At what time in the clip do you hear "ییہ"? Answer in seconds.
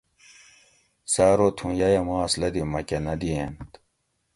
1.79-2.01